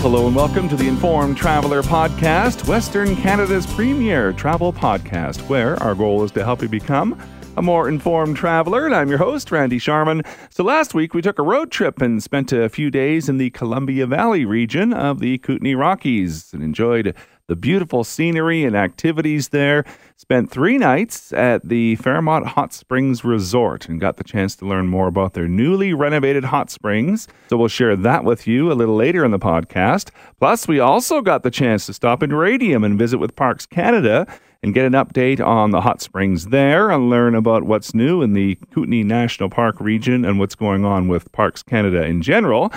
[0.00, 5.94] hello and welcome to the Informed Traveler Podcast, Western Canada's premier travel podcast, where our
[5.94, 7.20] goal is to help you become
[7.58, 8.86] a more informed traveler.
[8.86, 10.22] And I'm your host, Randy Sharman.
[10.48, 13.50] So last week we took a road trip and spent a few days in the
[13.50, 17.14] Columbia Valley region of the Kootenay Rockies and enjoyed
[17.48, 19.84] the beautiful scenery and activities there.
[20.20, 24.86] Spent three nights at the Fairmont Hot Springs Resort and got the chance to learn
[24.86, 27.26] more about their newly renovated hot springs.
[27.48, 30.10] So we'll share that with you a little later in the podcast.
[30.38, 34.26] Plus, we also got the chance to stop in Radium and visit with Parks Canada
[34.62, 38.34] and get an update on the hot springs there and learn about what's new in
[38.34, 42.70] the Kootenay National Park region and what's going on with Parks Canada in general.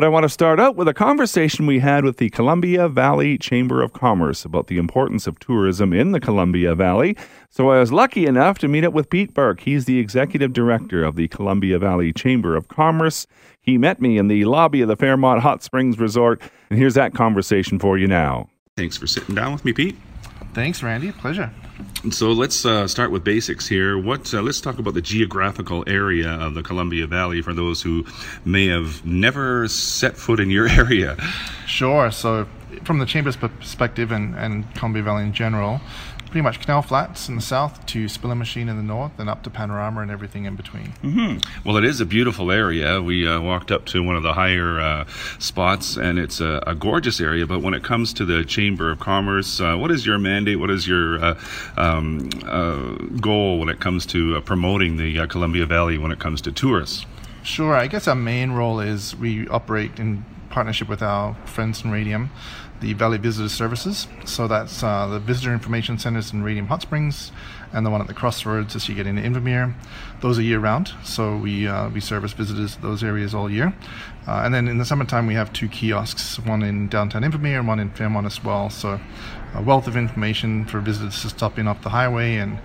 [0.00, 3.36] But I want to start out with a conversation we had with the Columbia Valley
[3.36, 7.18] Chamber of Commerce about the importance of tourism in the Columbia Valley.
[7.50, 9.60] So I was lucky enough to meet up with Pete Burke.
[9.60, 13.26] He's the executive director of the Columbia Valley Chamber of Commerce.
[13.60, 16.40] He met me in the lobby of the Fairmont Hot Springs Resort,
[16.70, 18.48] and here's that conversation for you now.
[18.78, 19.98] Thanks for sitting down with me, Pete.
[20.54, 21.12] Thanks, Randy.
[21.12, 21.52] Pleasure.
[22.10, 23.98] So let's uh, start with basics here.
[23.98, 24.32] What?
[24.32, 28.04] Uh, let's talk about the geographical area of the Columbia Valley for those who
[28.44, 31.16] may have never set foot in your area.
[31.66, 32.10] Sure.
[32.10, 32.46] So,
[32.84, 35.80] from the chamber's perspective and, and Columbia Valley in general,
[36.30, 39.50] pretty much Canal Flats in the south to Spillimacheen in the north, and up to
[39.50, 40.92] Panorama and everything in between.
[41.02, 41.68] Mm-hmm.
[41.68, 43.02] Well, it is a beautiful area.
[43.02, 45.06] We uh, walked up to one of the higher uh,
[45.40, 47.46] spots, and it's a, a, gorgeous area.
[47.46, 50.60] But when it comes to the Chamber of Commerce, uh, what is your mandate?
[50.60, 51.40] What is your uh,
[51.76, 56.40] um, uh, goal when it comes to uh, promoting the Columbia Valley when it comes
[56.42, 57.06] to tourists?
[57.42, 57.74] Sure.
[57.74, 62.30] I guess our main role is we operate in partnership with our friends in Radium
[62.80, 64.06] the Valley Visitor Services.
[64.24, 67.30] So that's uh, the visitor information centers in Radium Hot Springs
[67.72, 69.74] and the one at the crossroads as you get into Invermere.
[70.20, 73.74] Those are year round, so we uh, we service visitors to those areas all year.
[74.26, 77.68] Uh, and then in the summertime, we have two kiosks, one in downtown Invermere and
[77.68, 78.70] one in Fairmont as well.
[78.70, 79.00] So
[79.54, 82.58] a wealth of information for visitors to stop in off the highway and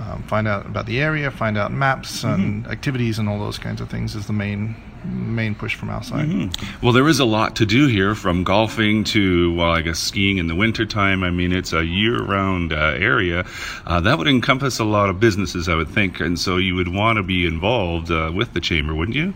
[0.00, 2.42] um, find out about the area, find out maps mm-hmm.
[2.42, 4.74] and activities and all those kinds of things is the main
[5.04, 6.28] main push from our side.
[6.28, 6.84] Mm-hmm.
[6.84, 10.38] Well, there is a lot to do here, from golfing to well, I guess skiing
[10.38, 11.22] in the wintertime.
[11.22, 13.46] I mean, it's a year-round uh, area
[13.86, 16.88] uh, that would encompass a lot of businesses, I would think, and so you would
[16.88, 19.32] want to be involved uh, with the chamber, wouldn't you?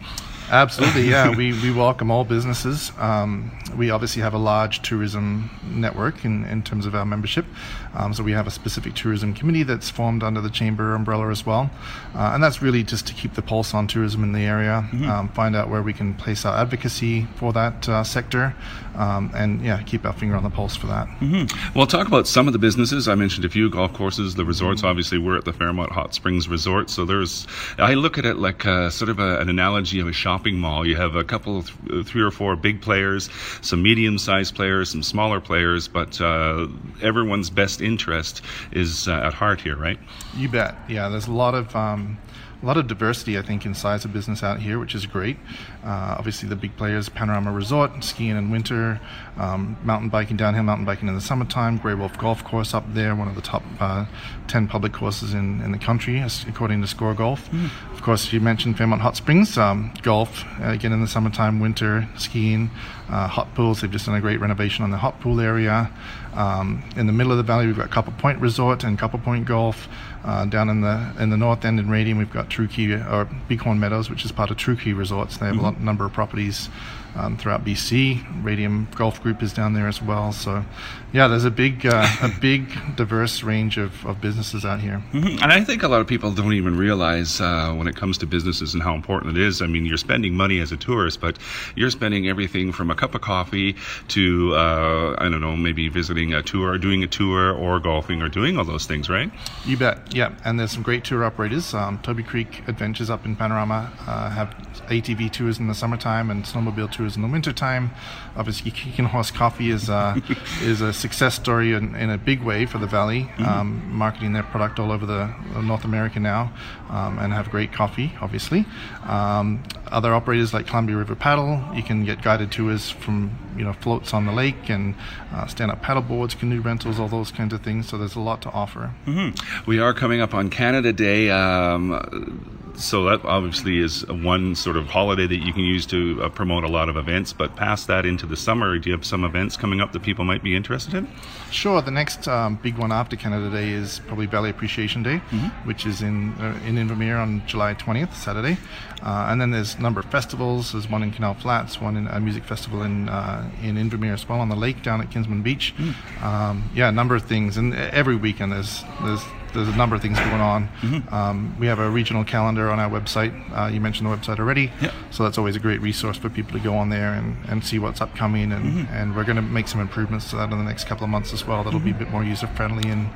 [0.50, 1.34] Absolutely, yeah.
[1.34, 2.92] we, we welcome all businesses.
[2.98, 7.46] Um, we obviously have a large tourism network in, in terms of our membership.
[7.94, 11.46] Um, so we have a specific tourism committee that's formed under the chamber umbrella as
[11.46, 11.70] well.
[12.14, 15.08] Uh, and that's really just to keep the pulse on tourism in the area, mm-hmm.
[15.08, 18.54] um, find out where we can place our advocacy for that uh, sector,
[18.96, 21.08] um, and yeah, keep our finger on the pulse for that.
[21.20, 21.78] Mm-hmm.
[21.78, 23.08] Well, talk about some of the businesses.
[23.08, 24.80] I mentioned a few golf courses, the resorts.
[24.80, 24.88] Mm-hmm.
[24.88, 26.90] Obviously, we're at the Fairmont Hot Springs Resort.
[26.90, 27.46] So there's,
[27.78, 30.58] I look at it like a, sort of a, an analogy of a shop shopping
[30.58, 30.84] mall.
[30.84, 33.30] You have a couple th- three or four big players,
[33.62, 36.66] some medium sized players, some smaller players, but uh,
[37.00, 39.98] everyone's best interest is uh, at heart here, right?
[40.36, 40.74] You bet.
[40.88, 41.74] Yeah, there's a lot of.
[41.76, 42.18] Um,
[42.64, 45.36] a lot of diversity, I think, in size of business out here, which is great.
[45.84, 48.98] Uh, obviously, the big players Panorama Resort, skiing in winter,
[49.36, 53.14] um, mountain biking, downhill mountain biking in the summertime, Grey Wolf Golf Course up there,
[53.14, 54.06] one of the top uh,
[54.48, 57.50] 10 public courses in, in the country, according to Score Golf.
[57.50, 57.68] Mm.
[57.92, 62.08] Of course, you mentioned Fairmont Hot Springs, um, golf, uh, again in the summertime, winter,
[62.16, 62.70] skiing,
[63.10, 63.82] uh, hot pools.
[63.82, 65.90] They've just done a great renovation on the hot pool area.
[66.32, 69.46] Um, in the middle of the valley, we've got Copper Point Resort and Copper Point
[69.46, 69.86] Golf.
[70.24, 73.28] Uh, down in the in the north end in Radium, we've got True Key or
[73.48, 75.36] Bighorn Meadows, which is part of True Key Resorts.
[75.36, 75.64] They have mm-hmm.
[75.64, 76.70] a lot, number of properties
[77.14, 78.44] um, throughout BC.
[78.44, 80.32] Radium Golf Group is down there as well.
[80.32, 80.64] So,
[81.12, 85.02] yeah, there's a big, uh, a big, diverse range of, of businesses out here.
[85.12, 85.42] Mm-hmm.
[85.42, 88.26] And I think a lot of people don't even realize uh, when it comes to
[88.26, 89.62] businesses and how important it is.
[89.62, 91.38] I mean, you're spending money as a tourist, but
[91.76, 93.76] you're spending everything from a cup of coffee
[94.08, 98.22] to, uh, I don't know, maybe visiting a tour, or doing a tour, or golfing,
[98.22, 99.30] or doing all those things, right?
[99.64, 100.14] You bet.
[100.14, 101.74] Yeah, and there's some great tour operators.
[101.74, 104.48] Um, Toby Creek Adventures up in Panorama uh, have
[104.88, 107.90] ATV tours in the summertime and snowmobile tours in the wintertime.
[108.36, 110.18] Obviously, Kicking Horse Coffee is uh,
[110.62, 113.44] is a success story in, in, a big way for the Valley, mm-hmm.
[113.44, 115.26] um, marketing their product all over the
[115.62, 116.52] North America now,
[116.88, 118.64] um, and have great coffee, obviously.
[119.04, 123.72] Um, other operators like Columbia River Paddle, you can get guided tours from you know
[123.74, 124.94] floats on the lake and
[125.32, 127.88] uh, stand-up paddle boards, canoe rentals, all those kinds of things.
[127.88, 128.94] So there's a lot to offer.
[129.06, 129.70] Mm-hmm.
[129.70, 131.30] We are coming up on Canada Day.
[131.30, 136.28] Um, so that obviously is one sort of holiday that you can use to uh,
[136.28, 137.32] promote a lot of events.
[137.32, 140.24] But past that into the summer, do you have some events coming up that people
[140.24, 141.08] might be interested in?
[141.50, 141.80] Sure.
[141.82, 145.68] The next um, big one after Canada Day is probably Valley Appreciation Day, Mm-hmm.
[145.68, 148.58] which is in uh, in Invermere on July 20th, Saturday.
[149.02, 150.72] Uh, and then there's a number of festivals.
[150.72, 154.28] There's one in Canal Flats, one in a music festival in uh, in Invermere as
[154.28, 155.74] well on the lake down at Kinsmen Beach.
[155.76, 156.22] Mm.
[156.22, 157.56] Um, yeah, a number of things.
[157.56, 159.22] And every weekend there's there's
[159.54, 160.68] there's a number of things going on.
[160.82, 161.14] Mm-hmm.
[161.14, 163.32] Um, we have a regional calendar on our website.
[163.56, 164.70] Uh, you mentioned the website already.
[164.82, 164.92] Yeah.
[165.10, 167.78] So that's always a great resource for people to go on there and, and see
[167.78, 168.52] what's upcoming.
[168.52, 168.94] And, Mm-hmm.
[168.94, 171.32] and we're going to make some improvements to that in the next couple of months
[171.32, 171.62] as well.
[171.64, 173.08] That'll be a bit more user friendly and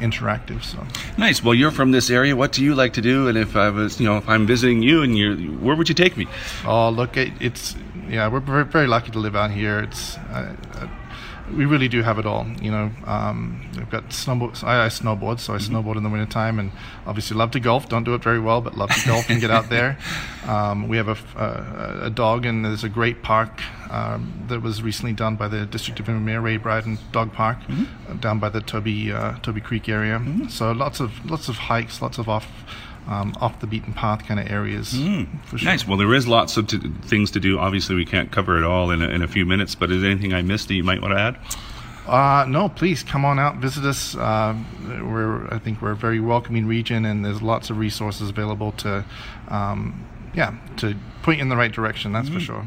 [0.00, 0.62] interactive.
[0.62, 0.84] So
[1.16, 1.42] Nice.
[1.42, 2.36] Well, you're from this area.
[2.36, 3.28] What do you like to do?
[3.28, 5.94] And if I was, you know, if I'm visiting you, and you're, where would you
[5.94, 6.26] take me?
[6.66, 7.74] Oh, look, it, it's
[8.08, 9.80] yeah, we're very, very lucky to live out here.
[9.80, 10.88] It's uh, uh,
[11.54, 12.46] we really do have it all.
[12.60, 14.62] You know, um, we've got snowboard.
[14.64, 16.72] I, I snowboard, so I snowboard in the wintertime, and
[17.06, 17.88] obviously love to golf.
[17.88, 19.98] Don't do it very well, but love to golf and get out there.
[20.46, 23.60] Um, we have a, uh, a dog, and there's a great park
[23.90, 28.14] um, that was recently done by the District of Invermere, Ray Bryden Dog Park, uh,
[28.14, 30.20] down by the Toby uh, Toby Creek area.
[30.48, 32.48] So lots of lots of hikes, lots of off.
[33.08, 34.90] Um, off the beaten path kind of areas
[35.44, 35.70] for sure.
[35.70, 35.86] Nice.
[35.86, 37.56] Well, there is lots of t- things to do.
[37.56, 39.76] Obviously, we can't cover it all in a, in a few minutes.
[39.76, 41.38] But is there anything I missed that you might want to add?
[42.08, 44.16] Uh, no, please come on out, visit us.
[44.16, 44.56] Uh,
[44.88, 49.04] we're, I think we're a very welcoming region, and there's lots of resources available to,
[49.48, 50.06] um,
[50.36, 52.12] yeah, to point you in the right direction.
[52.12, 52.64] That's for sure.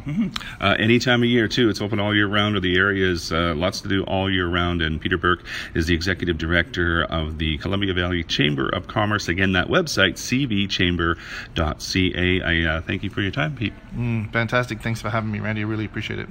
[0.60, 1.70] Uh, any time of year too.
[1.70, 2.58] It's open all year round.
[2.58, 4.82] Or the area is uh, lots to do all year round.
[4.82, 5.46] And Peter Burke
[5.76, 9.30] is the executive director of the Columbia Valley Chamber of Commerce.
[9.30, 12.42] Again, that website cvchamber.ca.
[12.42, 13.74] I uh, thank you for your time, Pete.
[13.96, 14.82] Mm, fantastic.
[14.82, 15.62] Thanks for having me, Randy.
[15.62, 16.28] I really appreciate it.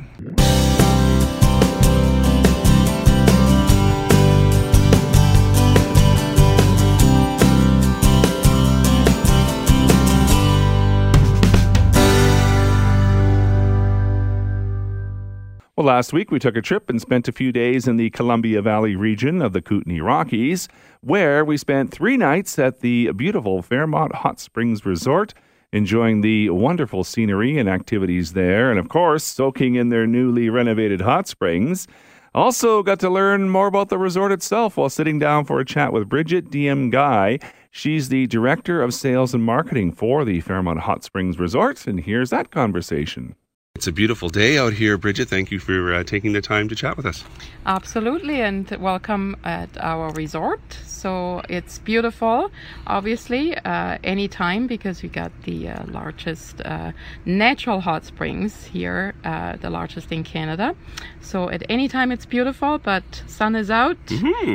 [15.79, 18.61] Well, last week we took a trip and spent a few days in the Columbia
[18.61, 20.67] Valley region of the Kootenay Rockies,
[21.03, 25.35] where we spent three nights at the beautiful Fairmont Hot Springs Resort,
[25.73, 31.03] enjoying the wonderful scenery and activities there, and of course, soaking in their newly renovated
[31.03, 31.87] hot springs.
[32.35, 35.93] Also, got to learn more about the resort itself while sitting down for a chat
[35.93, 37.39] with Bridget DM Guy.
[37.71, 42.31] She's the Director of Sales and Marketing for the Fairmont Hot Springs Resort, and here's
[42.31, 43.37] that conversation.
[43.79, 45.29] It's a beautiful day out here, Bridget.
[45.29, 47.23] Thank you for uh, taking the time to chat with us.
[47.65, 50.61] Absolutely, and welcome at our resort.
[50.85, 52.51] So it's beautiful,
[52.89, 56.91] obviously, uh, anytime because we got the uh, largest uh,
[57.25, 60.75] natural hot springs here, uh, the largest in Canada.
[61.21, 63.97] So at any time it's beautiful, but sun is out.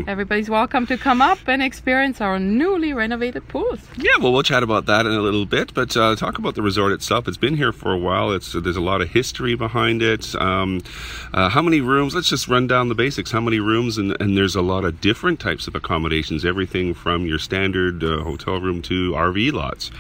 [0.06, 3.80] Everybody's welcome to come up and experience our newly renovated pools.
[3.96, 6.62] Yeah, well, we'll chat about that in a little bit, but uh, talk about the
[6.62, 7.26] resort itself.
[7.30, 8.34] It's been here for a while.
[8.34, 10.34] It's there's a lot of history behind it.
[10.36, 10.82] Um,
[11.34, 12.16] uh, how many rooms?
[12.16, 13.32] Let's just run down the basics.
[13.32, 13.98] How many rooms?
[13.98, 16.44] And, and there's a lot of different types of accommodations.
[16.44, 19.92] Everything from your standard uh, hotel room to RV lots.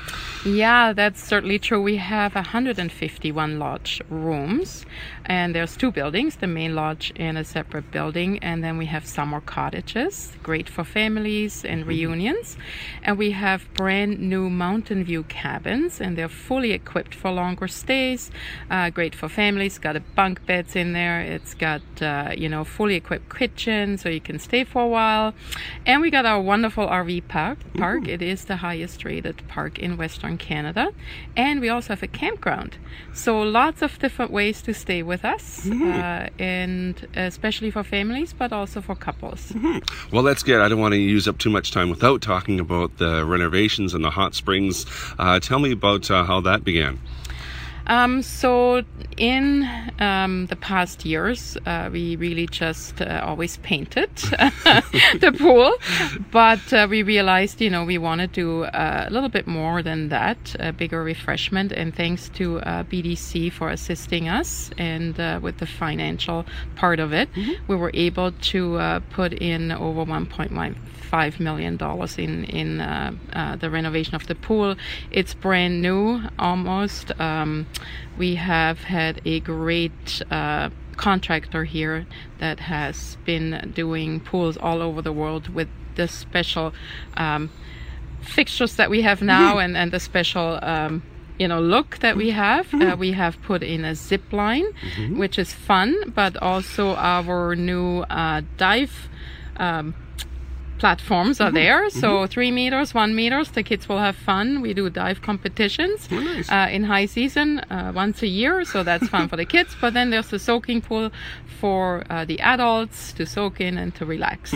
[0.45, 1.81] Yeah, that's certainly true.
[1.81, 4.86] We have 151 lodge rooms,
[5.25, 9.06] and there's two buildings the main lodge and a separate building, and then we have
[9.06, 12.58] summer cottages, great for families and reunions.
[13.04, 18.31] And we have brand new mountain view cabins, and they're fully equipped for longer stays,
[18.70, 19.78] uh, great for families.
[19.78, 24.10] Got a bunk beds in there, it's got, uh, you know, fully equipped kitchen, so
[24.10, 25.34] you can stay for a while.
[25.86, 27.60] And we got our wonderful RV park.
[27.78, 28.08] park.
[28.08, 30.92] It is the highest rated park in Western Canada.
[31.36, 32.78] And we also have a campground.
[33.14, 38.52] So lots of different ways to stay with us, uh, and especially for families, but
[38.52, 39.54] also for couples.
[40.12, 40.62] Well, let's get.
[40.62, 44.04] I don't want to use up too much time without talking about the renovations and
[44.04, 44.86] the hot springs.
[45.18, 47.00] Uh, tell me about uh, how that began.
[47.87, 48.83] Um, so
[49.18, 55.73] in um, the past years, uh, we really just uh, always painted the pool,
[56.31, 59.83] but uh, we realized, you know, we want to do uh, a little bit more
[59.83, 61.71] than that, a bigger refreshment.
[61.71, 67.13] And thanks to uh, BDC for assisting us and uh, with the financial part of
[67.13, 67.30] it,
[67.68, 70.75] we were able to uh, put in over 1.1
[71.13, 74.75] five million dollars in in uh, uh, the renovation of the pool.
[75.11, 77.11] It's brand new, almost.
[77.19, 77.68] Um,
[78.18, 82.06] we have had a great uh, contractor here
[82.39, 86.73] that has been doing pools all over the world with the special
[87.18, 87.49] um,
[88.21, 90.59] fixtures that we have now and and the special.
[90.61, 91.03] Um,
[91.39, 94.65] you know look that we have uh, we have put in a zip line
[95.18, 99.09] which is fun but also our new uh, dive
[99.57, 99.95] um,
[100.83, 101.90] platforms are there.
[102.02, 103.47] So three meters, one meters.
[103.52, 104.61] The kids will have fun.
[104.66, 106.52] We do dive competitions nice.
[106.52, 109.78] uh, in high season uh, once a year, so that's fun for the kids.
[109.80, 111.09] But then there's the soaking pool
[111.61, 114.54] for uh, the adults to soak in and to relax.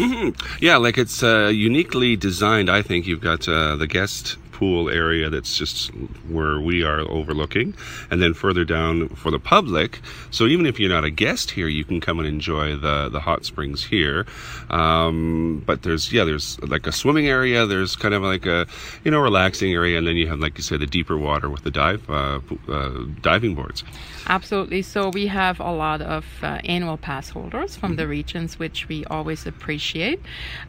[0.60, 2.69] Yeah, like it's uh, uniquely designed.
[2.69, 5.92] I think you've got uh, the guest pool area that's just
[6.28, 7.76] where we are overlooking,
[8.10, 10.02] and then further down for the public.
[10.32, 13.20] So even if you're not a guest here, you can come and enjoy the the
[13.20, 14.26] hot springs here.
[14.72, 17.68] Um, but there's yeah, there's like a swimming area.
[17.68, 18.66] There's kind of like a
[19.04, 21.64] you know relaxing area, and then you have like you said the deeper water with
[21.64, 23.84] the dive uh, uh, diving boards.
[24.28, 24.82] Absolutely.
[24.82, 29.06] So we have a lot of uh, annual pass holders from the regions, which we
[29.06, 30.20] always appreciate.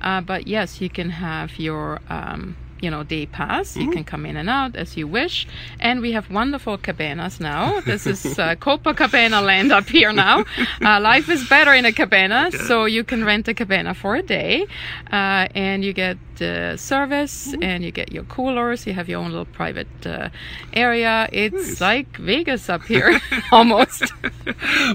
[0.02, 2.00] Uh, but yes, you can have your.
[2.11, 3.76] Um, you know, day pass.
[3.76, 5.47] You can come in and out as you wish.
[5.80, 7.80] And we have wonderful cabanas now.
[7.80, 10.44] This is uh, Copacabana land up here now.
[10.82, 12.50] Uh, life is better in a cabana.
[12.52, 14.66] So you can rent a cabana for a day
[15.11, 18.87] uh, and you get uh, service and you get your coolers.
[18.87, 20.28] You have your own little private uh,
[20.73, 21.28] area.
[21.33, 23.21] It's like Vegas up here
[23.52, 24.12] almost.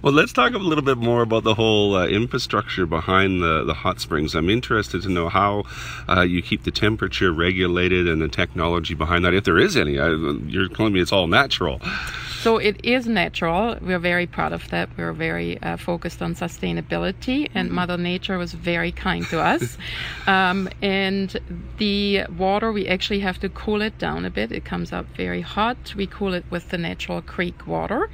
[0.02, 3.74] Well, let's talk a little bit more about the whole uh, infrastructure behind the, the
[3.74, 4.36] hot springs.
[4.36, 5.64] I'm interested to know how
[6.10, 10.00] uh, you keep the temperature regulated and the technology behind that, if there is any.
[10.00, 10.10] I,
[10.48, 11.80] you're telling me it's all natural.
[12.44, 13.78] So it is natural.
[13.82, 14.90] We're very proud of that.
[14.98, 19.78] We're very uh, focused on sustainability, and Mother Nature was very kind to us.
[20.28, 21.40] um, and
[21.78, 24.52] the water, we actually have to cool it down a bit.
[24.52, 25.96] It comes up very hot.
[25.96, 28.10] We cool it with the natural creek water.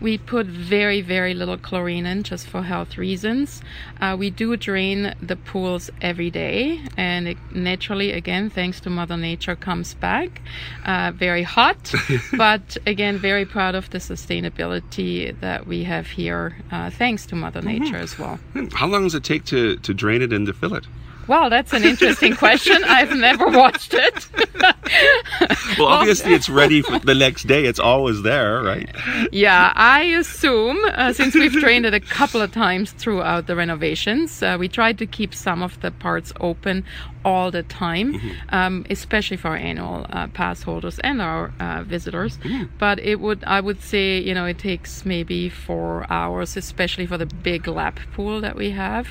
[0.00, 3.60] We put very, very little chlorine in just for health reasons.
[4.00, 9.18] Uh, we do drain the pools every day, and it naturally, again, thanks to Mother
[9.18, 10.40] Nature, comes back
[10.86, 11.92] uh, very hot.
[12.38, 17.62] but again, very proud of the sustainability that we have here, uh, thanks to Mother
[17.62, 18.38] Nature as well.
[18.72, 20.86] How long does it take to, to drain it and to fill it?
[21.26, 22.82] Well, that's an interesting question.
[22.84, 24.28] I've never watched it.
[25.78, 27.64] Well, obviously it's ready for the next day.
[27.64, 28.88] It's always there, right?
[29.32, 34.42] yeah, I assume uh, since we've drained it a couple of times throughout the renovations,
[34.42, 36.84] uh, we tried to keep some of the parts open
[37.24, 42.38] all the time, um, especially for our annual uh, pass holders and our uh, visitors.
[42.78, 47.18] But it would, I would say, you know, it takes maybe four hours, especially for
[47.18, 49.08] the big lap pool that we have,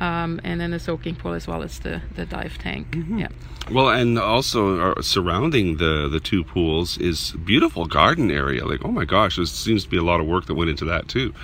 [0.00, 2.96] um, and then the soaking pool as well as the the dive tank.
[3.10, 3.28] Yeah.
[3.70, 8.64] Well, and also uh, surrounding the the two pools is beautiful garden area.
[8.64, 10.86] Like, oh my gosh, there seems to be a lot of work that went into
[10.86, 11.34] that too.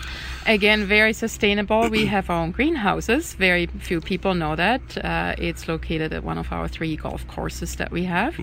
[0.47, 1.89] Again, very sustainable.
[1.89, 3.35] We have our own greenhouses.
[3.35, 4.83] Very few people know that.
[5.05, 8.39] Uh, it's located at one of our three golf courses that we have.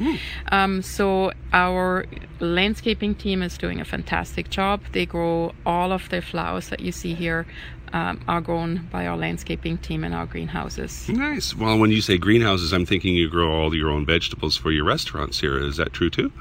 [0.51, 2.06] Um, so our
[2.39, 4.82] landscaping team is doing a fantastic job.
[4.91, 7.46] They grow all of the flowers that you see here.
[7.93, 11.10] Um, are grown by our landscaping team in our greenhouses.
[11.10, 11.53] Nice.
[11.53, 14.86] Well, when you say greenhouses, I'm thinking you grow all your own vegetables for your
[14.86, 15.60] restaurants here.
[15.60, 16.31] Is that true too?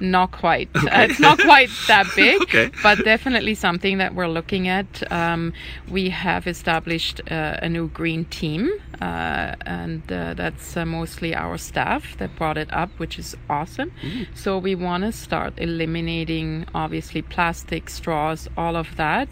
[0.00, 0.68] Not quite.
[0.94, 2.70] Uh, it's not quite that big, Okay.
[2.82, 4.86] but definitely something that we're looking at.
[5.12, 5.52] Um,
[5.90, 8.70] we have established uh, a new green team,
[9.00, 13.92] uh, and uh, that's uh, mostly our staff that brought it up, which is awesome.
[14.34, 19.28] So we want to start eliminating, obviously, plastic, straws, all of that,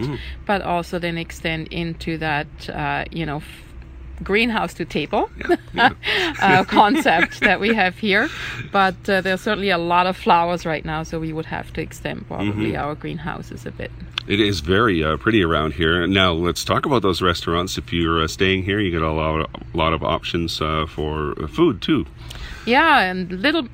[0.46, 3.36] but also then extend into that, uh, you know.
[3.38, 3.44] F-
[4.22, 5.28] greenhouse to table
[5.76, 8.28] uh, concept that we have here
[8.70, 11.80] but uh, there's certainly a lot of flowers right now so we would have to
[11.80, 13.90] extend probably our greenhouses a bit
[14.28, 16.06] It is very uh, pretty around here.
[16.06, 17.76] Now, let's talk about those restaurants.
[17.76, 21.34] If you're uh, staying here, you get a lot, a lot of options uh, for
[21.42, 22.06] uh, food too.
[22.64, 23.66] Yeah, and little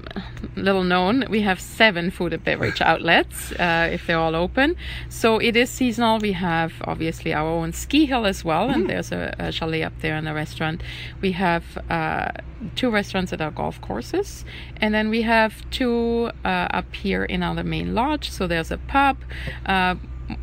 [0.57, 4.77] little known, we have seven food and beverage outlets uh, if they're all open.
[5.11, 6.19] So it is seasonal.
[6.19, 9.93] We have obviously our own ski hill as well, and there's a, a chalet up
[10.01, 10.83] there and a restaurant.
[11.21, 12.31] We have uh,
[12.77, 14.47] two restaurants at our golf courses,
[14.79, 18.31] and then we have two uh, up here in our main lodge.
[18.31, 19.19] So there's a pub.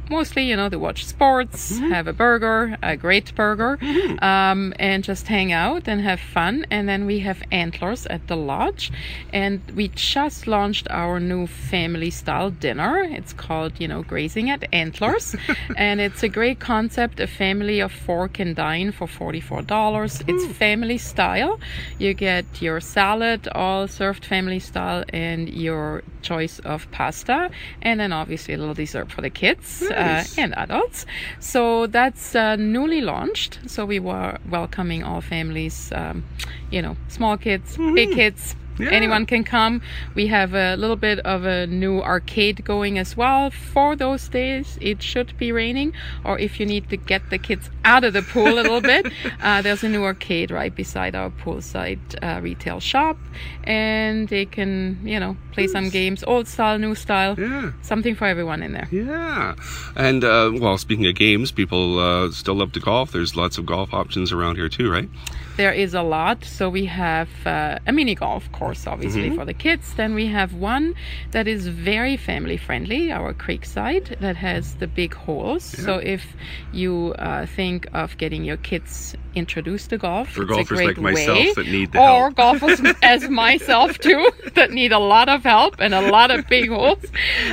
[0.10, 3.78] Mostly, you know, they watch sports, have a burger, a great burger,
[4.22, 6.66] um, and just hang out and have fun.
[6.70, 8.92] And then we have Antlers at the lodge,
[9.34, 13.00] and we just launched our new family style dinner.
[13.00, 15.36] It's called, you know, Grazing at Antlers,
[15.78, 17.20] and it's a great concept.
[17.20, 20.22] A family of four can dine for forty-four dollars.
[20.28, 21.60] It's family style.
[21.98, 27.50] You get your salad, all served family style, and your choice of pasta,
[27.82, 31.06] and then obviously a little dessert for the kids uh, and adults.
[31.40, 33.60] So that's uh, newly launched.
[33.68, 36.24] So we were welcoming all families, um,
[36.72, 38.90] you know, small kids, big kids, Yeah.
[38.90, 39.82] Anyone can come.
[40.16, 44.78] We have a little bit of a new arcade going as well for those days.
[44.82, 48.22] It should be raining, or if you need to get the kids out of the
[48.22, 49.08] pool a little bit,
[49.42, 53.18] uh, there's a new arcade right beside our poolside uh, retail shop,
[53.64, 57.72] and they can, you know, play some games, old style, new style, Yeah.
[57.82, 58.88] something for everyone in there.
[58.92, 59.56] Yeah.
[59.96, 63.12] And, uh, well, speaking of games, people uh, still love to golf.
[63.12, 65.10] There's lots of golf options around here, too, right?
[65.58, 66.44] There is a lot.
[66.44, 69.94] So we have uh, a mini golf course, obviously, for the kids.
[69.96, 70.96] Then we have one
[71.32, 75.64] that is very family friendly, our Creekside, that has the big holes.
[75.64, 76.36] So if
[76.72, 81.68] you uh, think of getting your kids introduced to golf, For golfers like myself that
[81.68, 82.36] need the or help.
[82.36, 86.70] golfers as myself too, that need a lot of help and a lot of big
[86.70, 87.04] holes.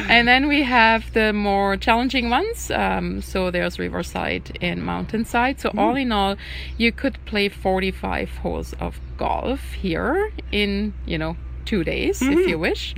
[0.08, 2.70] And then we have the more challenging ones.
[2.70, 5.60] Um, so there's Riverside and Mountainside.
[5.60, 6.36] So all in all,
[6.78, 12.58] you could play 45 holes of golf here in, you know, two days if you
[12.58, 12.94] wish.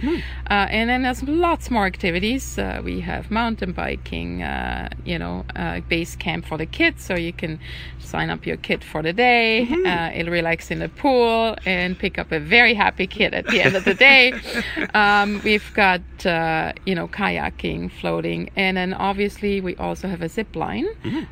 [0.51, 2.59] Uh, and then there's lots more activities.
[2.59, 7.15] Uh, we have mountain biking, uh, you know, uh, base camp for the kids, so
[7.17, 7.59] you can
[7.99, 9.67] sign up your kid for the day.
[9.87, 13.61] Uh, it'll relax in the pool and pick up a very happy kid at the
[13.61, 14.33] end of the day.
[14.95, 20.29] Um, we've got, uh, you know, kayaking, floating, and then obviously we also have a
[20.29, 20.87] zip line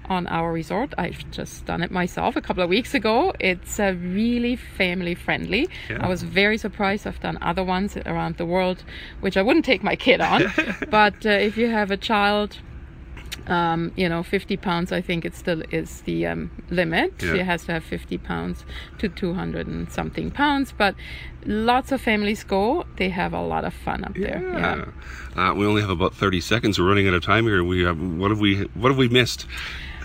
[0.09, 0.93] on our resort.
[0.99, 3.33] I've just done it myself a couple of weeks ago.
[3.39, 5.69] It's uh, really family friendly.
[6.01, 7.07] I was very surprised.
[7.07, 8.85] I've done other ones around the world,
[9.21, 10.53] which I wouldn't take my kid on.
[10.91, 12.59] but uh, if you have a child,
[13.47, 17.15] um, you know, 50 pounds, I think it still is the um, limit.
[17.23, 17.35] Yeah.
[17.35, 18.65] It has to have 50 pounds
[18.99, 20.73] to 200 and something pounds.
[20.73, 20.95] But
[21.47, 22.85] lots of families go.
[22.97, 24.43] They have a lot of fun up there.
[24.43, 24.85] Yeah.
[25.37, 26.79] Uh, we only have about 30 seconds.
[26.79, 27.65] We're running out of time here.
[27.65, 29.47] We have, what have we what have we missed?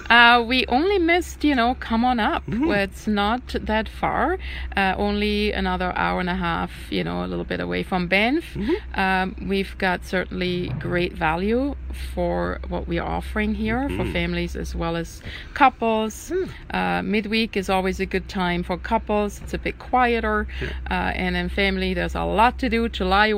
[0.09, 2.43] Uh, we only missed, you know, come on up.
[2.67, 4.37] Where it's not that far,
[4.75, 8.55] uh, only another hour and a half, you know, a little bit away from Banff.
[8.95, 11.75] Um, we've got certainly great value
[12.13, 15.21] for what we are offering here for families as well as
[15.53, 16.31] couples.
[16.71, 19.41] Uh, midweek is always a good time for couples.
[19.43, 20.47] It's a bit quieter,
[20.89, 22.87] uh, and in family, there's a lot to do.
[22.89, 23.33] July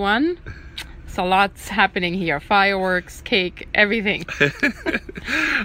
[1.10, 2.40] So lots happening here.
[2.40, 4.26] Fireworks, cake, everything.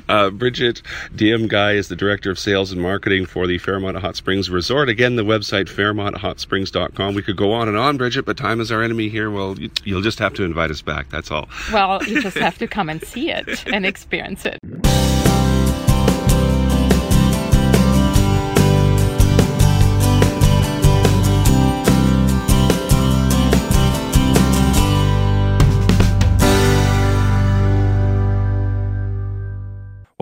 [0.09, 0.83] Uh, Bridget
[1.15, 4.89] DM Guy is the Director of Sales and Marketing for the Fairmont Hot Springs Resort.
[4.91, 7.15] Again, the website fairmonthotsprings.com.
[7.15, 9.31] We could go on and on, Bridget, but time is our enemy here.
[9.31, 11.09] Well, you- you'll just have to invite us back.
[11.09, 11.49] That's all.
[11.73, 14.59] Well, you just have to come and see it and experience it.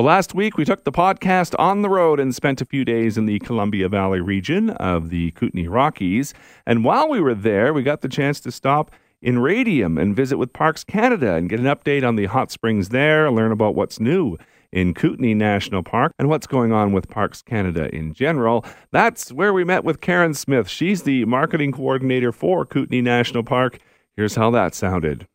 [0.03, 3.17] Well, last week we took the podcast on the road and spent a few days
[3.17, 6.35] in the Columbia Valley region of the Kootenay Rockies.
[6.67, 10.39] And while we were there, we got the chance to stop in Radium and visit
[10.39, 14.01] with Parks Canada and get an update on the hot springs there, learn about what's
[14.01, 14.37] new
[14.73, 18.65] in Kootenay National Park and what's going on with Parks Canada in general.
[18.91, 20.69] That's where we met with Karen Smith.
[20.69, 23.79] She's the marketing coordinator for Kootenay National Park.
[24.17, 25.29] Here's how that sounded.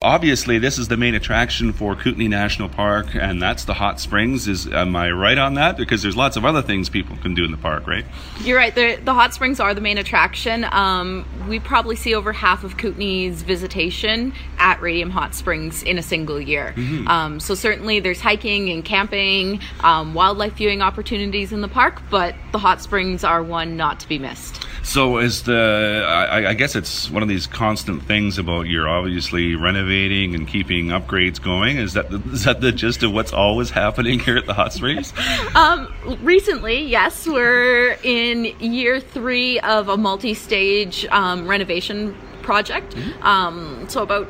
[0.00, 4.46] Obviously, this is the main attraction for Kootenay National Park, and that's the hot springs.
[4.46, 5.76] Is am I right on that?
[5.76, 8.04] Because there's lots of other things people can do in the park, right?
[8.42, 8.72] You're right.
[8.72, 10.64] The, the hot springs are the main attraction.
[10.70, 16.02] Um, we probably see over half of Kootenay's visitation at Radium Hot Springs in a
[16.02, 16.74] single year.
[17.08, 22.36] Um, so certainly there's hiking and camping, um, wildlife viewing opportunities in the park, but
[22.52, 24.64] the hot springs are one not to be missed.
[24.88, 29.54] So is the I, I guess it's one of these constant things about you're obviously
[29.54, 31.76] renovating and keeping upgrades going.
[31.76, 34.72] Is that the, is that the gist of what's always happening here at the hot
[34.72, 35.12] springs?
[35.54, 42.96] Um, recently, yes, we're in year three of a multi-stage um, renovation project.
[43.22, 44.28] Um, so about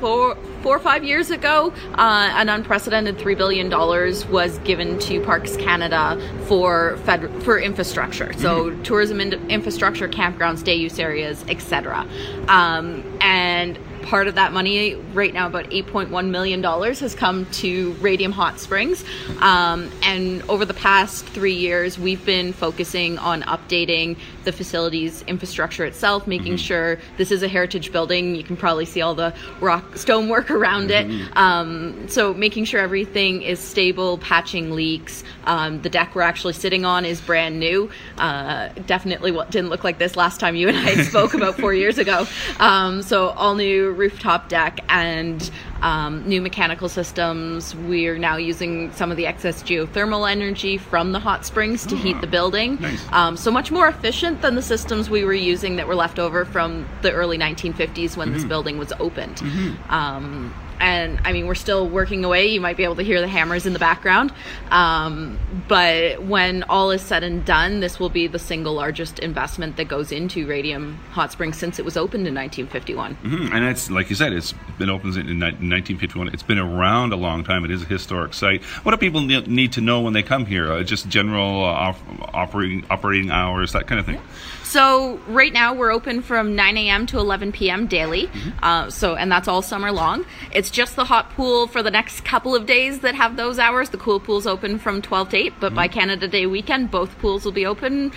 [0.00, 5.20] four, four or five years ago, uh, an unprecedented three billion dollars was given to
[5.20, 12.06] Parks Canada for fed- for infrastructure, so tourism in- infrastructure, campgrounds, day use areas, etc.
[12.48, 17.92] Um, and part of that money right now about 8.1 million dollars has come to
[18.00, 19.04] radium hot springs.
[19.40, 25.84] Um, and over the past three years we've been focusing on updating the facilities infrastructure
[25.84, 28.34] itself making sure this is a heritage building.
[28.34, 31.06] You can probably see all the rock stonework around it.
[31.36, 36.84] Um, so making sure everything is stable patching leaks um, the deck we're actually sitting
[36.84, 37.90] on is brand new.
[38.18, 41.72] Uh, definitely what didn't look like this last time you and i spoke about four
[41.72, 42.26] years ago.
[42.60, 45.50] Um, so all new rooftop deck and
[45.82, 47.74] um, new mechanical systems.
[47.74, 52.20] We're now using some of the excess geothermal energy from the hot springs to heat
[52.20, 52.78] the building.
[52.80, 53.12] Nice.
[53.12, 56.44] Um, so much more efficient than the systems we were using that were left over
[56.44, 59.40] from the early 1950s when this building was opened.
[59.88, 62.46] Um, and I mean, we're still working away.
[62.48, 64.32] You might be able to hear the hammers in the background.
[64.70, 65.38] Um,
[65.68, 69.88] but when all is said and done, this will be the single largest investment that
[69.88, 73.16] goes into Radium Hot Springs since it was opened in 1951.
[73.24, 73.52] Mhm.
[73.54, 76.28] And it's like you said, it's been opened in in 1951.
[76.28, 77.64] It's been around a long time.
[77.64, 78.62] It is a historic site.
[78.84, 80.70] What do people need to know when they come here?
[80.72, 84.20] Uh, just general uh, op- operating operating hours, that kind of thing.
[84.68, 87.06] So right now we're open from 9 a.m.
[87.06, 87.86] to 11 p.m.
[87.86, 88.28] daily.
[88.62, 90.26] Uh, so and that's all summer long.
[90.52, 93.88] It's just the hot pool for the next couple of days that have those hours.
[93.88, 97.46] The cool pool's open from 12 to 8, but by Canada Day weekend, both pools
[97.46, 98.12] will be open.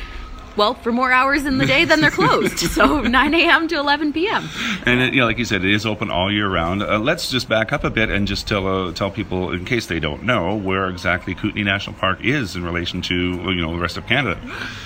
[0.57, 2.59] Well, for more hours in the day than they're closed.
[2.71, 3.67] so 9 a.m.
[3.69, 4.49] to 11 p.m.
[4.85, 6.83] And it, you know, like you said, it is open all year round.
[6.83, 9.87] Uh, let's just back up a bit and just tell uh, tell people, in case
[9.87, 13.79] they don't know, where exactly Kootenay National Park is in relation to you know the
[13.79, 14.39] rest of Canada.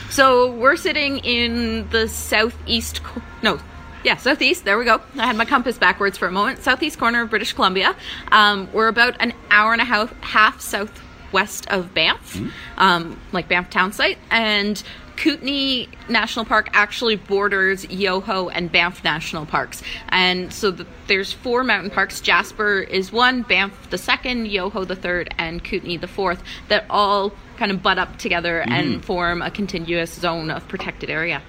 [0.09, 3.01] So we're sitting in the southeast.
[3.41, 3.59] No,
[4.05, 4.65] yeah, southeast.
[4.65, 5.01] There we go.
[5.17, 6.61] I had my compass backwards for a moment.
[6.61, 7.95] Southeast corner of British Columbia.
[8.31, 12.39] Um, we're about an hour and a half, half southwest of Banff,
[12.77, 14.81] um, like Banff town site, and.
[15.17, 19.81] Kootenay National Park actually borders Yoho and Banff National Parks.
[20.09, 22.21] And so the, there's four mountain parks.
[22.21, 27.33] Jasper is one, Banff the second, Yoho the third, and Kootenay the fourth that all
[27.57, 31.41] kind of butt up together and form a continuous zone of protected area.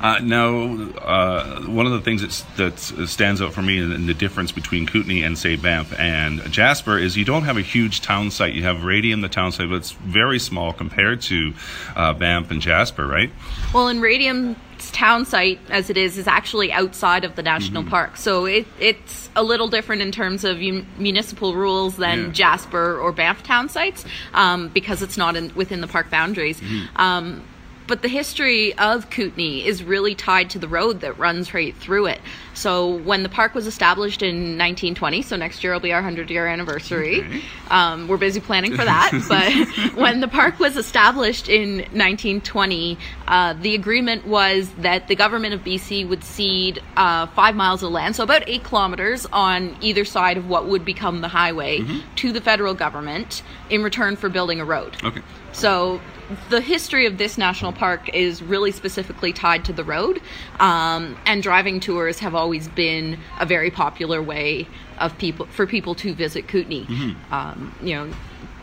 [0.00, 4.06] Uh, now, uh, one of the things that's, that stands out for me in, in
[4.06, 8.00] the difference between Kootenay and, say, Banff and Jasper is you don't have a huge
[8.00, 8.54] town site.
[8.54, 11.52] You have Radium, the town site, but it's very small compared to
[11.94, 13.30] uh, Banff and Jasper, right?
[13.72, 14.56] Well, in Radium's
[14.96, 18.16] town site, as it is, is actually outside of the national park.
[18.16, 22.32] So it, it's a little different in terms of un- municipal rules than Yeah.
[22.32, 26.60] Jasper or Banff town sites um, because it's not in, within the park boundaries.
[26.96, 27.42] Um,
[27.86, 32.06] but the history of Kootenay is really tied to the road that runs right through
[32.06, 32.20] it.
[32.54, 36.30] So when the park was established in 1920, so next year will be our 100
[36.30, 37.20] year anniversary.
[37.20, 37.42] Okay.
[37.70, 39.12] Um, we're busy planning for that.
[39.28, 45.54] but when the park was established in 1920, uh, the agreement was that the government
[45.54, 50.04] of BC would cede uh, five miles of land, so about eight kilometers on either
[50.04, 51.84] side of what would become the highway,
[52.16, 54.96] to the federal government in return for building a road.
[55.02, 55.22] Okay.
[55.56, 56.02] So
[56.50, 60.20] the history of this national park is really specifically tied to the road,
[60.60, 65.94] um, and driving tours have always been a very popular way of people for people
[65.94, 66.84] to visit Kootenay.
[67.30, 68.10] Um, you know.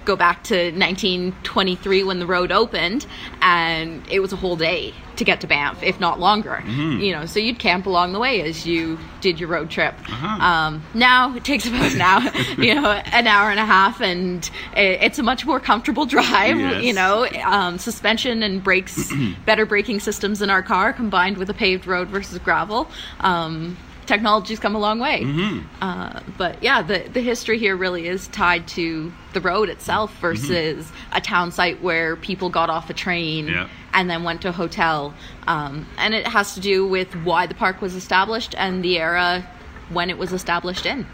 [0.05, 3.05] Go back to 1923 when the road opened,
[3.41, 6.63] and it was a whole day to get to Banff, if not longer.
[7.01, 9.93] You know, so you'd camp along the way as you did your road trip.
[10.41, 14.49] Um, now it takes about an hour, you know, an hour and a half, and
[14.75, 16.59] it, it's a much more comfortable drive.
[16.59, 16.83] Yes.
[16.83, 19.11] You know, um, suspension and brakes,
[19.45, 22.89] better braking systems in our car combined with a paved road versus gravel.
[23.19, 25.21] Um, technology's come a long way.
[25.21, 25.65] Mm-hmm.
[25.81, 30.91] Uh, but yeah, the, the history here really is tied to the road itself versus
[31.11, 33.67] a town site where people got off a train Yeah.
[33.93, 35.13] and then went to a hotel.
[35.47, 39.47] Um, and it has to do with why the park was established and the era
[39.93, 41.05] when it was established in.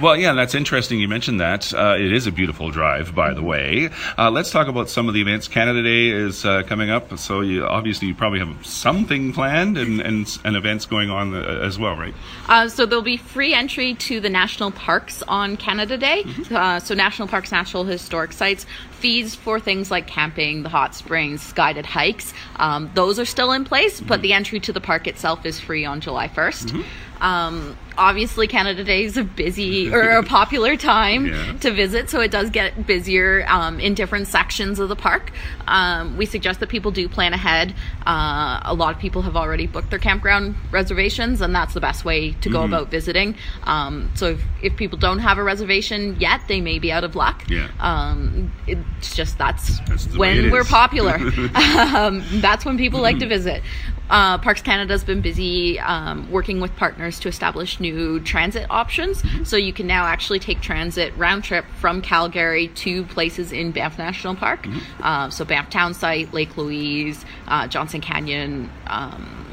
[0.00, 1.00] Well, yeah, that's interesting.
[1.00, 1.72] You mentioned that.
[1.72, 3.90] Uh, it is a beautiful drive, by the way.
[4.18, 5.48] Uh, let's talk about some of the events.
[5.48, 10.00] Canada Day is uh, coming up, so you, obviously you probably have something planned and,
[10.00, 12.14] and, and events going on uh, as well, right?
[12.48, 16.24] Uh, so there'll be free entry to the national parks on Canada Day.
[16.50, 18.66] Uh, so national parks, natural historic sites.
[18.92, 22.32] Fees for things like camping, the hot springs, guided hikes.
[22.56, 25.84] Um, those are still in place, but the entry to the park itself is free
[25.84, 26.84] on July 1st.
[27.20, 31.52] Um, obviously, Canada Day is a busy or a popular time Yeah.
[31.58, 35.32] to visit, so it does get busier um, in different sections of the park.
[35.66, 37.74] Um, we suggest that people do plan ahead.
[38.06, 42.04] Uh, a lot of people have already booked their campground reservations, and that's the best
[42.04, 43.36] way to go about visiting.
[43.64, 47.16] Um, so if, if people don't have a reservation yet, they may be out of
[47.16, 47.44] luck.
[47.48, 47.68] Yeah.
[47.80, 50.68] Um, it's just that's, That's when we're is.
[50.68, 51.14] popular.
[51.54, 53.62] um, that's when people like to visit.
[54.10, 59.22] Uh, Parks Canada's been busy um, working with partners to establish new transit options.
[59.48, 63.98] So you can now actually take transit round trip from Calgary to places in Banff
[63.98, 64.66] National Park.
[65.00, 68.70] Uh, so Banff Town Site, Lake Louise, uh, Johnston Canyon.
[68.86, 69.44] Um,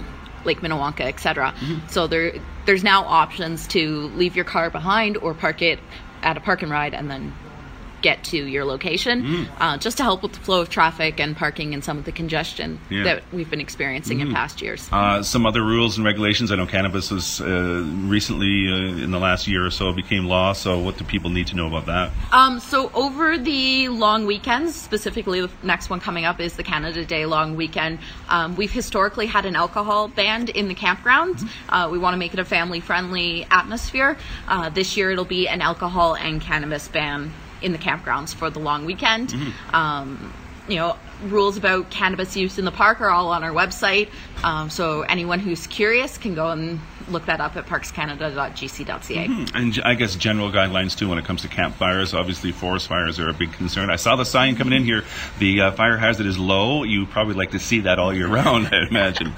[0.44, 1.54] Lake Minnewanka, etc.
[1.88, 2.34] So there,
[2.66, 5.80] there's now options to leave your car behind or park it
[6.24, 7.32] at a park and ride, and then
[8.02, 9.48] get to your location, Mm.
[9.60, 12.12] uh, just to help with the flow of traffic and parking and some of the
[12.12, 13.00] congestion Yeah.
[13.00, 13.04] Mm.
[13.06, 14.90] that we've been experiencing in past years.
[14.92, 16.52] Uh, some other rules and regulations.
[16.52, 17.46] I know cannabis was uh,
[18.06, 20.54] recently, uh, in the last year or so, became law.
[20.54, 22.12] So, what do people need to know about that?
[22.32, 27.06] Um, so over the long weekends, specifically the next one coming up is the Canada
[27.06, 28.00] Day long weekend.
[28.30, 31.38] Um, we've historically had an alcohol ban in the campground.
[31.70, 34.18] Uh, we want to make it a family-friendly atmosphere.
[34.48, 37.32] Uh, this year it'll be an alcohol and cannabis ban
[37.62, 39.34] in the campgrounds for the long weekend.
[39.74, 40.34] Um,
[40.68, 44.10] you know, rules about cannabis use in the park are all on our website.
[44.44, 49.48] Um, so anyone who's curious can go and look that up at parkscanada.gc.ca.
[49.54, 52.14] And I guess general guidelines too when it comes to campfires.
[52.14, 53.90] Obviously, forest fires are a big concern.
[53.90, 55.04] I saw the sign coming in here.
[55.40, 56.84] The uh, fire hazard is low.
[56.84, 59.34] You probably like to see that all year round, I imagine.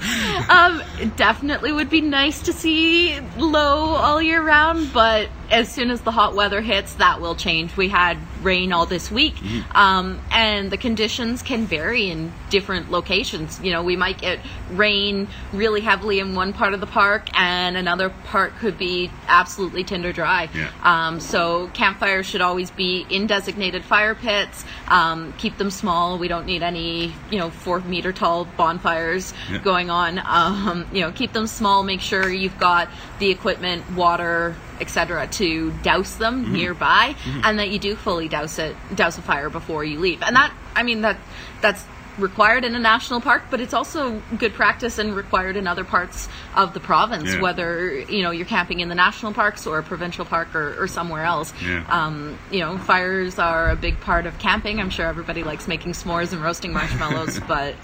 [0.48, 0.82] Um,
[1.16, 6.10] definitely would be nice to see low all year round, but as soon as the
[6.10, 7.76] hot weather hits, that will change.
[7.76, 9.36] We had rain all this week,
[9.74, 13.60] um, and the conditions can vary in different locations.
[13.62, 14.40] You know, we might get
[14.72, 19.84] rain really heavily in one part of the park, and another part could be absolutely
[19.84, 20.48] tinder dry.
[20.52, 20.70] Yeah.
[20.82, 24.64] Um, so campfires should always be in designated fire pits.
[24.88, 26.18] Um, keep them small.
[26.18, 29.58] We don't need any, you know, four meter tall bonfires Yeah.
[29.58, 30.20] going on.
[30.24, 31.84] Um, you know, keep them small.
[31.84, 32.88] Make sure you've got
[33.20, 38.76] the equipment, water, etc., to douse them nearby, and that you do fully douse it,
[38.94, 40.22] douse a fire before you leave.
[40.22, 41.16] And that, I mean, that
[41.60, 41.84] that's
[42.16, 46.28] required in a national park, but it's also good practice and required in other parts
[46.54, 47.40] of the province, Yeah.
[47.40, 50.86] whether you know you're camping in the national parks or a provincial park or, or
[50.86, 51.52] somewhere else.
[51.60, 51.84] Yeah.
[51.88, 54.78] Um, you know, fires are a big part of camping.
[54.80, 57.74] I'm sure everybody likes making s'mores and roasting marshmallows, but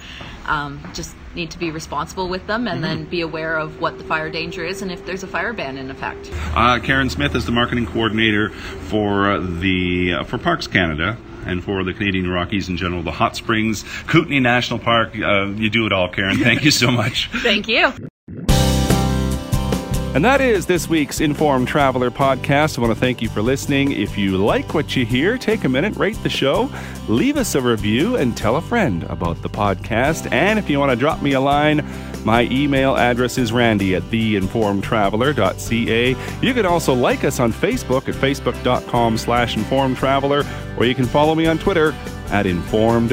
[0.46, 4.04] um, just need to be responsible with them and then be aware of what the
[4.04, 6.30] fire danger is and if there's a fire ban in effect.
[6.54, 11.84] Uh, Karen Smith is the marketing coordinator for the uh, for Parks Canada and for
[11.84, 15.16] the Canadian Rockies in general, the Hot Springs, Kootenay National Park.
[15.18, 16.36] Uh, you do it all, Karen.
[16.38, 17.30] Thank you so much.
[17.32, 17.92] Thank you.
[20.12, 22.76] And that is this week's Informed Traveler podcast.
[22.76, 23.92] I want to thank you for listening.
[23.92, 26.68] If you like what you hear, take a minute, rate the show,
[27.06, 30.32] leave us a review, and tell a friend about the podcast.
[30.32, 31.86] And if you want to drop me a line,
[32.24, 36.16] my email address is randy at theinformedtraveler.ca.
[36.42, 41.36] You can also like us on Facebook at facebook.com slash informedtraveler, or you can follow
[41.36, 41.94] me on Twitter
[42.30, 43.12] at Informed